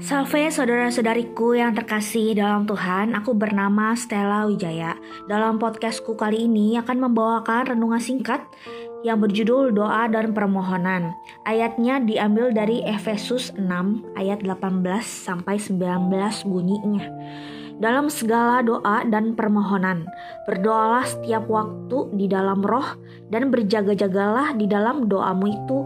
Salve 0.00 0.52
saudara-saudariku 0.52 1.56
yang 1.56 1.72
terkasih 1.72 2.36
dalam 2.36 2.68
Tuhan, 2.68 3.16
aku 3.16 3.32
bernama 3.32 3.96
Stella 3.96 4.44
Wijaya. 4.44 4.96
Dalam 5.24 5.56
podcastku 5.56 6.16
kali 6.16 6.44
ini 6.44 6.76
akan 6.76 7.08
membawakan 7.08 7.72
renungan 7.72 8.00
singkat 8.00 8.44
yang 9.00 9.20
berjudul 9.20 9.72
Doa 9.72 10.08
dan 10.12 10.36
Permohonan. 10.36 11.16
Ayatnya 11.48 12.00
diambil 12.00 12.52
dari 12.52 12.84
Efesus 12.84 13.56
6 13.56 14.16
ayat 14.20 14.44
18 14.44 14.84
sampai 15.00 15.56
19 15.56 16.12
bunyinya 16.48 17.04
dalam 17.80 18.12
segala 18.12 18.60
doa 18.60 19.02
dan 19.08 19.32
permohonan. 19.32 20.04
Berdoalah 20.44 21.08
setiap 21.08 21.48
waktu 21.48 22.12
di 22.14 22.28
dalam 22.28 22.60
roh 22.60 22.94
dan 23.32 23.48
berjaga-jagalah 23.48 24.54
di 24.54 24.68
dalam 24.68 25.08
doamu 25.08 25.48
itu 25.48 25.78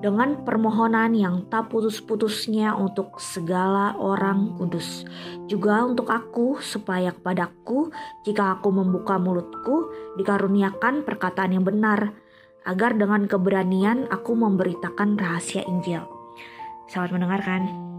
dengan 0.00 0.40
permohonan 0.42 1.12
yang 1.12 1.46
tak 1.52 1.68
putus-putusnya 1.68 2.72
untuk 2.72 3.20
segala 3.20 3.94
orang 4.00 4.56
kudus. 4.56 5.04
Juga 5.46 5.84
untuk 5.84 6.08
aku 6.08 6.58
supaya 6.58 7.12
kepadaku 7.12 7.92
jika 8.24 8.58
aku 8.58 8.72
membuka 8.72 9.20
mulutku 9.20 9.92
dikaruniakan 10.16 11.04
perkataan 11.04 11.54
yang 11.54 11.68
benar 11.68 12.16
agar 12.64 12.96
dengan 12.96 13.28
keberanian 13.28 14.08
aku 14.08 14.32
memberitakan 14.32 15.20
rahasia 15.20 15.66
Injil. 15.68 16.02
Selamat 16.88 17.10
mendengarkan. 17.14 17.91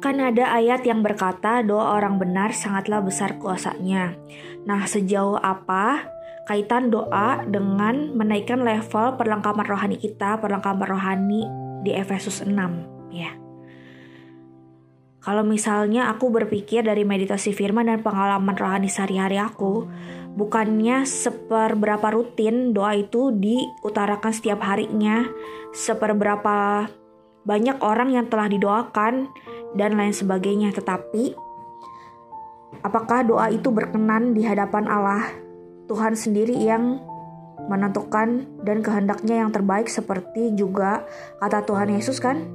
Kan 0.00 0.16
ada 0.16 0.56
ayat 0.56 0.80
yang 0.88 1.04
berkata 1.04 1.60
doa 1.60 2.00
orang 2.00 2.16
benar 2.16 2.56
sangatlah 2.56 3.04
besar 3.04 3.36
kuasanya. 3.36 4.16
Nah, 4.64 4.88
sejauh 4.88 5.36
apa 5.36 6.08
kaitan 6.48 6.88
doa 6.88 7.44
dengan 7.44 8.16
menaikkan 8.16 8.64
level 8.64 9.20
perlengkapan 9.20 9.66
rohani 9.68 10.00
kita, 10.00 10.40
perlengkapan 10.40 10.88
rohani 10.88 11.44
di 11.84 11.92
Efesus 11.92 12.40
6 12.40 13.12
ya. 13.12 13.36
Kalau 15.20 15.44
misalnya 15.44 16.08
aku 16.08 16.32
berpikir 16.32 16.80
dari 16.80 17.04
meditasi 17.04 17.52
firman 17.52 17.92
dan 17.92 18.00
pengalaman 18.00 18.56
rohani 18.56 18.88
sehari-hari 18.88 19.36
aku, 19.36 19.84
bukannya 20.32 21.04
seperberapa 21.04 22.08
rutin 22.08 22.72
doa 22.72 22.96
itu 22.96 23.28
diutarakan 23.36 24.32
setiap 24.32 24.64
harinya, 24.64 25.28
seperberapa 25.76 26.88
banyak 27.44 27.84
orang 27.84 28.16
yang 28.16 28.26
telah 28.32 28.48
didoakan 28.48 29.28
dan 29.74 29.98
lain 29.98 30.14
sebagainya. 30.14 30.74
Tetapi 30.74 31.34
apakah 32.82 33.26
doa 33.26 33.46
itu 33.50 33.70
berkenan 33.70 34.32
di 34.34 34.46
hadapan 34.46 34.86
Allah? 34.90 35.24
Tuhan 35.90 36.14
sendiri 36.14 36.54
yang 36.54 37.02
menentukan 37.66 38.46
dan 38.62 38.78
kehendaknya 38.80 39.42
yang 39.42 39.50
terbaik 39.50 39.90
seperti 39.90 40.54
juga 40.54 41.02
kata 41.42 41.66
Tuhan 41.66 41.90
Yesus 41.90 42.22
kan 42.22 42.46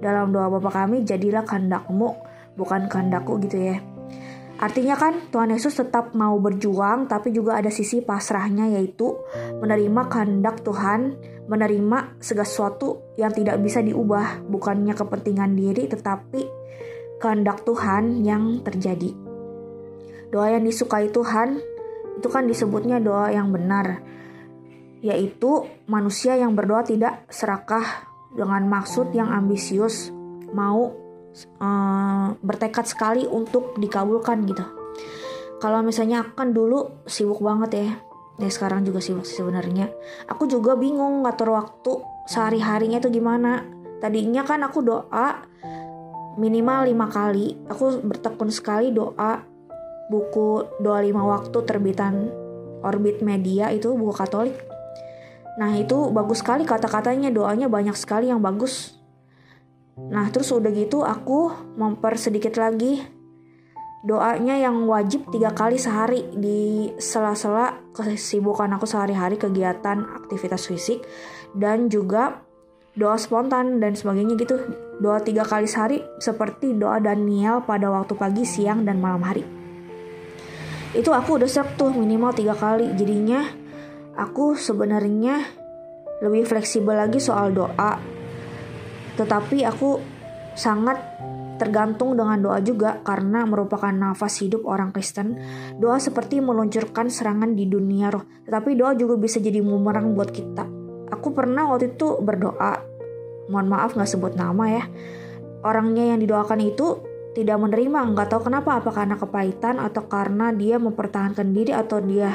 dalam 0.00 0.32
doa 0.32 0.48
Bapa 0.48 0.72
kami 0.72 1.04
jadilah 1.04 1.44
kehendakmu 1.44 2.16
bukan 2.56 2.88
kehendakku 2.90 3.38
gitu 3.44 3.60
ya. 3.60 3.78
Artinya 4.58 4.98
kan 4.98 5.14
Tuhan 5.30 5.54
Yesus 5.54 5.78
tetap 5.78 6.18
mau 6.18 6.34
berjuang 6.42 7.06
tapi 7.06 7.30
juga 7.30 7.54
ada 7.54 7.70
sisi 7.70 8.02
pasrahnya 8.02 8.66
yaitu 8.74 9.14
menerima 9.62 10.10
kehendak 10.10 10.66
Tuhan, 10.66 11.14
menerima 11.48 12.20
segala 12.20 12.44
sesuatu 12.44 13.16
yang 13.16 13.32
tidak 13.32 13.56
bisa 13.64 13.80
diubah, 13.80 14.44
bukannya 14.46 14.92
kepentingan 14.92 15.56
diri 15.56 15.88
tetapi 15.88 16.44
kehendak 17.18 17.64
Tuhan 17.64 18.22
yang 18.22 18.60
terjadi. 18.62 19.16
Doa 20.28 20.54
yang 20.54 20.68
disukai 20.68 21.08
Tuhan 21.08 21.56
itu 22.20 22.28
kan 22.28 22.44
disebutnya 22.44 23.00
doa 23.00 23.32
yang 23.32 23.48
benar, 23.48 24.04
yaitu 25.00 25.64
manusia 25.88 26.36
yang 26.36 26.52
berdoa 26.52 26.84
tidak 26.84 27.24
serakah 27.32 28.06
dengan 28.36 28.68
maksud 28.68 29.10
yang 29.16 29.32
ambisius, 29.32 30.12
mau 30.52 30.92
uh, 31.58 32.26
bertekad 32.44 32.84
sekali 32.84 33.24
untuk 33.24 33.78
dikabulkan 33.80 34.44
gitu. 34.44 34.64
Kalau 35.58 35.82
misalnya 35.82 36.22
aku 36.22 36.32
kan 36.38 36.50
dulu 36.54 37.02
sibuk 37.08 37.42
banget 37.42 37.70
ya, 37.74 37.88
ya 38.38 38.48
sekarang 38.48 38.86
juga 38.86 39.02
sih 39.02 39.14
sebenarnya. 39.18 39.90
Aku 40.30 40.46
juga 40.46 40.78
bingung 40.78 41.26
ngatur 41.26 41.52
waktu 41.52 41.92
sehari-harinya 42.30 43.02
itu 43.02 43.10
gimana. 43.10 43.66
Tadinya 43.98 44.46
kan 44.46 44.62
aku 44.62 44.80
doa 44.86 45.42
minimal 46.38 46.86
lima 46.86 47.10
kali 47.10 47.58
aku 47.66 47.98
bertekun 47.98 48.54
sekali 48.54 48.94
doa 48.94 49.42
buku 50.06 50.78
doa 50.78 51.02
lima 51.02 51.26
waktu 51.26 51.66
terbitan 51.66 52.30
Orbit 52.86 53.26
Media 53.26 53.74
itu 53.74 53.90
buku 53.98 54.14
Katolik. 54.14 54.54
Nah 55.58 55.74
itu 55.74 56.14
bagus 56.14 56.38
sekali 56.38 56.62
kata-katanya 56.62 57.34
doanya 57.34 57.66
banyak 57.66 57.98
sekali 57.98 58.30
yang 58.30 58.38
bagus. 58.38 58.94
Nah 59.98 60.30
terus 60.30 60.54
udah 60.54 60.70
gitu 60.70 61.02
aku 61.02 61.50
mempersedikit 61.74 62.54
lagi 62.54 63.02
doanya 64.06 64.54
yang 64.54 64.86
wajib 64.86 65.26
tiga 65.34 65.50
kali 65.50 65.74
sehari 65.74 66.22
di 66.30 66.90
sela-sela 67.02 67.74
kesibukan 67.90 68.70
aku 68.78 68.86
sehari-hari 68.86 69.34
kegiatan 69.34 70.06
aktivitas 70.22 70.70
fisik 70.70 71.02
dan 71.50 71.90
juga 71.90 72.46
doa 72.98 73.18
spontan 73.18 73.78
dan 73.78 73.94
sebagainya 73.94 74.34
gitu. 74.38 74.58
Doa 74.98 75.22
tiga 75.22 75.46
kali 75.46 75.70
sehari 75.70 76.02
seperti 76.18 76.74
doa 76.74 76.98
Daniel 76.98 77.62
pada 77.62 77.90
waktu 77.90 78.18
pagi, 78.18 78.42
siang, 78.42 78.82
dan 78.82 78.98
malam 78.98 79.22
hari. 79.22 79.46
Itu 80.94 81.14
aku 81.14 81.38
udah 81.38 81.46
siap 81.46 81.78
tuh 81.78 81.94
minimal 81.94 82.34
tiga 82.34 82.58
kali. 82.58 82.90
Jadinya 82.98 83.46
aku 84.18 84.58
sebenarnya 84.58 85.46
lebih 86.18 86.42
fleksibel 86.46 86.98
lagi 86.98 87.22
soal 87.22 87.54
doa. 87.54 87.98
Tetapi 89.14 89.62
aku 89.62 90.02
sangat 90.58 90.98
tergantung 91.58 92.14
dengan 92.14 92.38
doa 92.38 92.62
juga 92.62 93.02
karena 93.02 93.42
merupakan 93.44 93.90
nafas 93.90 94.38
hidup 94.40 94.64
orang 94.64 94.94
Kristen. 94.94 95.36
Doa 95.76 95.98
seperti 95.98 96.38
meluncurkan 96.38 97.10
serangan 97.10 97.52
di 97.52 97.66
dunia 97.66 98.14
roh, 98.14 98.24
tetapi 98.46 98.78
doa 98.78 98.94
juga 98.94 99.18
bisa 99.18 99.42
jadi 99.42 99.60
bumerang 99.60 100.14
buat 100.14 100.30
kita. 100.30 100.64
Aku 101.12 101.34
pernah 101.34 101.66
waktu 101.68 101.98
itu 101.98 102.22
berdoa 102.22 102.98
mohon 103.48 103.68
maaf 103.68 103.96
nggak 103.96 104.08
sebut 104.08 104.36
nama 104.36 104.64
ya 104.68 104.84
orangnya 105.64 106.14
yang 106.14 106.20
didoakan 106.22 106.60
itu 106.62 107.02
tidak 107.34 107.58
menerima 107.60 107.98
nggak 108.14 108.28
tahu 108.30 108.50
kenapa 108.50 108.78
apa 108.78 108.90
karena 108.92 109.16
kepahitan 109.16 109.76
atau 109.80 110.06
karena 110.06 110.52
dia 110.54 110.76
mempertahankan 110.78 111.50
diri 111.50 111.72
atau 111.74 111.98
dia 112.02 112.34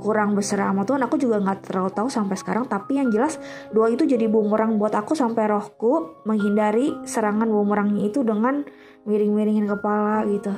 kurang 0.00 0.32
besar 0.34 0.64
sama 0.64 0.82
Tuhan 0.88 1.04
aku 1.04 1.20
juga 1.20 1.38
nggak 1.38 1.70
terlalu 1.70 1.90
tahu 1.92 2.08
sampai 2.08 2.36
sekarang. 2.40 2.66
Tapi 2.66 2.98
yang 2.98 3.12
jelas 3.12 3.36
doa 3.70 3.92
itu 3.92 4.08
jadi 4.08 4.26
bumerang 4.26 4.80
buat 4.80 4.96
aku 4.96 5.12
sampai 5.12 5.46
rohku 5.46 6.24
menghindari 6.24 6.96
serangan 7.04 7.46
bumerangnya 7.46 8.08
itu 8.08 8.24
dengan 8.24 8.64
miring-miringin 9.04 9.68
kepala 9.68 10.24
gitu. 10.26 10.56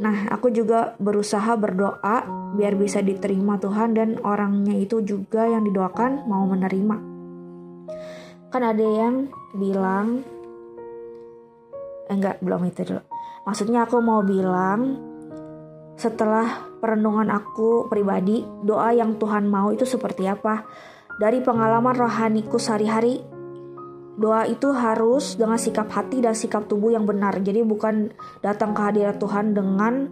Nah 0.00 0.32
aku 0.34 0.50
juga 0.50 0.98
berusaha 0.98 1.54
berdoa 1.54 2.26
biar 2.58 2.74
bisa 2.74 2.98
diterima 2.98 3.60
Tuhan 3.62 3.94
dan 3.94 4.18
orangnya 4.26 4.74
itu 4.74 5.04
juga 5.06 5.46
yang 5.46 5.62
didoakan 5.62 6.26
mau 6.26 6.42
menerima. 6.48 6.96
Kan 8.50 8.62
ada 8.62 8.86
yang 8.86 9.30
bilang 9.54 10.26
eh, 12.10 12.14
enggak 12.14 12.42
belum 12.42 12.66
itu 12.66 12.82
dulu. 12.82 13.02
Maksudnya 13.44 13.84
aku 13.84 14.00
mau 14.00 14.24
bilang 14.24 15.13
setelah 15.94 16.74
perenungan 16.82 17.30
aku 17.30 17.86
pribadi 17.86 18.42
doa 18.66 18.90
yang 18.90 19.16
Tuhan 19.16 19.46
mau 19.46 19.70
itu 19.70 19.86
seperti 19.86 20.26
apa? 20.26 20.66
Dari 21.14 21.38
pengalaman 21.40 21.94
rohaniku 21.94 22.58
sehari-hari 22.58 23.22
doa 24.14 24.46
itu 24.46 24.70
harus 24.70 25.34
dengan 25.34 25.58
sikap 25.58 25.90
hati 25.90 26.22
dan 26.22 26.34
sikap 26.34 26.66
tubuh 26.66 26.90
yang 26.90 27.06
benar. 27.06 27.38
Jadi 27.38 27.62
bukan 27.62 28.10
datang 28.42 28.74
ke 28.74 28.80
hadirat 28.82 29.18
Tuhan 29.18 29.54
dengan 29.54 30.10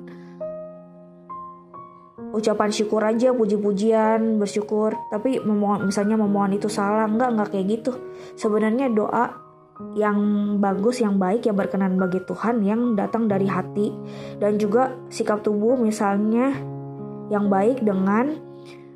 ucapan 2.32 2.70
syukur 2.72 3.02
aja 3.04 3.34
puji-pujian 3.34 4.38
bersyukur. 4.38 4.94
Tapi 5.10 5.42
memohon 5.42 5.86
misalnya 5.90 6.18
memohon 6.18 6.54
itu 6.56 6.70
salah 6.70 7.06
enggak 7.06 7.30
enggak 7.34 7.48
kayak 7.54 7.66
gitu. 7.78 7.92
Sebenarnya 8.38 8.90
doa 8.90 9.51
yang 9.92 10.18
bagus 10.62 11.02
yang 11.02 11.18
baik 11.18 11.48
yang 11.48 11.56
berkenan 11.58 11.98
bagi 11.98 12.22
Tuhan 12.24 12.62
yang 12.62 12.94
datang 12.94 13.26
dari 13.26 13.48
hati. 13.48 13.92
Dan 14.38 14.56
juga 14.56 14.92
sikap 15.08 15.42
tubuh 15.44 15.76
misalnya 15.76 16.54
yang 17.32 17.48
baik 17.48 17.82
dengan 17.82 18.36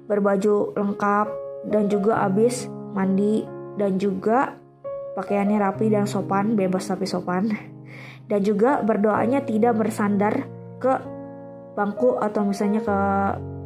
berbaju 0.07 0.77
lengkap 0.77 1.29
dan 1.73 1.91
juga 1.91 2.23
habis 2.29 2.71
mandi 2.95 3.43
dan 3.77 3.99
juga 3.99 4.55
pakaiannya 5.19 5.59
rapi 5.59 5.91
dan 5.91 6.05
sopan 6.05 6.55
bebas 6.55 6.87
tapi 6.87 7.09
sopan. 7.09 7.49
Dan 8.27 8.43
juga 8.43 8.83
berdoanya 8.83 9.47
tidak 9.47 9.79
bersandar 9.79 10.51
ke 10.83 10.93
bangku 11.79 12.19
atau 12.19 12.43
misalnya 12.43 12.83
ke 12.83 12.99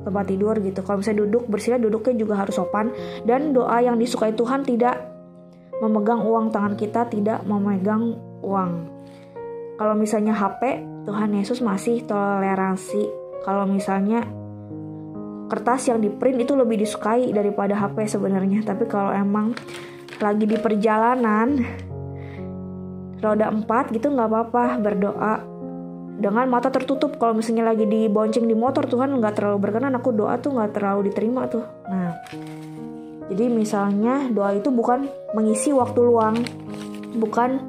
tempat 0.04 0.24
tidur 0.28 0.52
gitu. 0.60 0.84
Kalau 0.84 1.00
misalnya 1.00 1.24
duduk 1.24 1.48
bersila 1.48 1.80
duduknya 1.80 2.14
juga 2.20 2.44
harus 2.44 2.60
sopan. 2.60 2.92
Dan 3.24 3.56
doa 3.56 3.80
yang 3.80 3.96
disukai 3.96 4.36
Tuhan 4.36 4.60
tidak 4.68 5.00
memegang 5.80 6.22
uang 6.24 6.52
tangan 6.52 6.76
kita 6.76 7.08
tidak 7.08 7.40
memegang 7.48 8.16
uang. 8.44 8.88
Kalau 9.80 9.96
misalnya 9.96 10.36
HP, 10.36 10.84
Tuhan 11.08 11.32
Yesus 11.32 11.64
masih 11.64 12.04
toleransi. 12.04 13.08
Kalau 13.40 13.64
misalnya 13.64 14.20
kertas 15.48 15.88
yang 15.88 16.04
di 16.04 16.12
print 16.12 16.44
itu 16.44 16.52
lebih 16.52 16.78
disukai 16.78 17.32
daripada 17.32 17.72
HP 17.74 18.04
sebenarnya. 18.06 18.60
Tapi 18.60 18.84
kalau 18.84 19.08
emang 19.08 19.56
lagi 20.20 20.44
di 20.44 20.60
perjalanan 20.60 21.64
roda 23.20 23.52
empat 23.52 23.92
gitu 23.92 24.12
nggak 24.12 24.28
apa-apa 24.28 24.64
berdoa 24.80 25.34
dengan 26.20 26.44
mata 26.52 26.68
tertutup 26.68 27.16
kalau 27.16 27.40
misalnya 27.40 27.72
lagi 27.72 27.88
dibonceng 27.88 28.44
di 28.44 28.52
motor 28.52 28.84
Tuhan 28.84 29.12
nggak 29.16 29.40
terlalu 29.40 29.58
berkenan 29.60 29.96
aku 29.96 30.12
doa 30.12 30.36
tuh 30.36 30.52
nggak 30.52 30.76
terlalu 30.76 31.08
diterima 31.08 31.48
tuh 31.48 31.64
nah 31.88 32.20
jadi 33.30 33.46
misalnya 33.46 34.28
doa 34.34 34.52
itu 34.58 34.68
bukan 34.74 35.06
mengisi 35.32 35.70
waktu 35.70 36.00
luang 36.02 36.36
bukan 37.16 37.62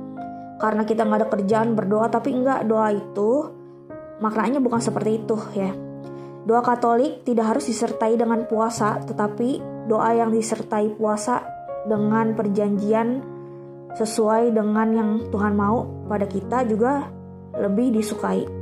karena 0.58 0.84
kita 0.86 1.06
nggak 1.06 1.19
ada 1.22 1.30
kerjaan 1.30 1.74
berdoa 1.78 2.10
tapi 2.10 2.34
enggak 2.34 2.66
doa 2.66 2.90
itu 2.94 3.31
maknanya 4.22 4.62
bukan 4.62 4.81
seperti 4.81 5.22
itu 5.22 5.38
ya 5.54 5.72
doa 6.46 6.62
Katolik 6.66 7.22
tidak 7.24 7.56
harus 7.56 7.69
disertai 7.69 8.18
dengan 8.18 8.46
puasa 8.50 9.02
tetapi 9.06 9.62
doa 9.86 10.10
yang 10.18 10.34
disertai 10.34 10.98
puasa 10.98 11.46
dengan 11.86 12.38
perjanjian 12.38 13.22
sesuai 13.98 14.54
dengan 14.54 14.88
yang 14.94 15.10
Tuhan 15.34 15.54
mau 15.58 15.84
pada 16.08 16.24
kita 16.30 16.63
juga 16.63 17.12
lebih 17.58 18.00
disukai. 18.00 18.61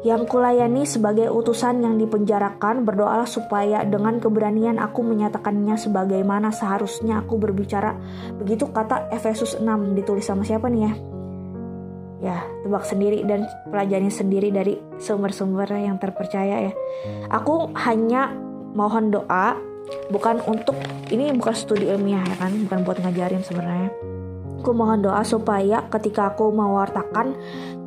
Yang 0.00 0.32
kulayani 0.32 0.88
sebagai 0.88 1.28
utusan 1.28 1.84
yang 1.84 2.00
dipenjarakan 2.00 2.88
berdoalah 2.88 3.28
supaya 3.28 3.84
dengan 3.84 4.16
keberanian 4.16 4.80
aku 4.80 5.04
menyatakannya 5.04 5.76
sebagaimana 5.76 6.48
seharusnya 6.48 7.20
aku 7.20 7.36
berbicara. 7.36 8.00
Begitu 8.40 8.72
kata 8.72 9.12
Efesus 9.12 9.60
6 9.60 9.66
ditulis 9.92 10.24
sama 10.24 10.40
siapa 10.40 10.72
nih 10.72 10.82
ya? 10.88 10.92
Ya, 12.20 12.36
tebak 12.64 12.84
sendiri 12.84 13.24
dan 13.24 13.48
pelajari 13.68 14.12
sendiri 14.12 14.48
dari 14.52 14.76
sumber-sumber 15.00 15.68
yang 15.72 15.96
terpercaya 15.96 16.68
ya. 16.68 16.72
Aku 17.32 17.72
hanya 17.76 18.32
mohon 18.72 19.12
doa 19.12 19.56
bukan 20.12 20.38
untuk 20.46 20.76
ini 21.10 21.34
bukan 21.34 21.54
studi 21.54 21.90
ilmiah 21.90 22.22
ya 22.22 22.36
kan 22.38 22.52
bukan 22.66 22.78
buat 22.86 22.98
ngajarin 23.02 23.42
sebenarnya 23.42 23.90
aku 24.60 24.70
mohon 24.76 25.00
doa 25.00 25.24
supaya 25.24 25.88
ketika 25.88 26.36
aku 26.36 26.52
mewartakan 26.52 27.34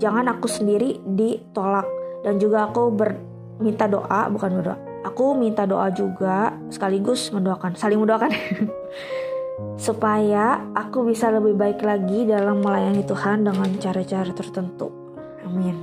jangan 0.01 0.25
aku 0.33 0.50
sendiri 0.50 1.00
ditolak 1.06 1.86
dan 2.24 2.40
juga 2.40 2.72
aku 2.72 2.90
berminta 2.90 3.86
doa 3.86 4.31
bukan 4.31 4.50
berdoa. 4.60 4.78
Aku 5.04 5.36
minta 5.36 5.68
doa 5.68 5.92
juga 5.92 6.56
sekaligus 6.72 7.28
mendoakan 7.36 7.75
saling 7.75 8.00
mendoakan. 8.00 8.31
Supaya 9.86 10.64
aku 10.74 11.06
bisa 11.06 11.30
lebih 11.30 11.60
baik 11.60 11.84
lagi 11.84 12.25
dalam 12.25 12.64
melayani 12.64 13.04
Tuhan 13.04 13.44
dengan 13.44 13.70
cara-cara 13.78 14.31
tertentu. 14.31 14.90
Amin 15.44 15.82